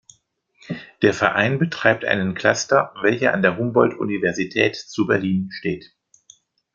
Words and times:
Der 1.03 1.13
Verein 1.13 1.59
betreibt 1.59 2.05
einen 2.05 2.33
Cluster, 2.33 2.91
welcher 3.03 3.35
an 3.35 3.43
der 3.43 3.57
Humboldt-Universität 3.59 4.75
zu 4.75 5.05
Berlin 5.05 5.49
steht. 5.51 5.93